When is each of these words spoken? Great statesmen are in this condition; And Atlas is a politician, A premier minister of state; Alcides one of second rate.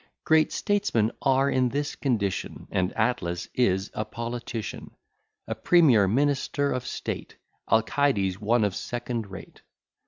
Great 0.23 0.51
statesmen 0.51 1.11
are 1.21 1.47
in 1.47 1.69
this 1.69 1.95
condition; 1.95 2.67
And 2.71 2.91
Atlas 2.93 3.47
is 3.53 3.91
a 3.93 4.03
politician, 4.03 4.95
A 5.47 5.53
premier 5.53 6.07
minister 6.07 6.71
of 6.71 6.87
state; 6.87 7.35
Alcides 7.71 8.41
one 8.41 8.63
of 8.63 8.73
second 8.75 9.27
rate. 9.29 9.61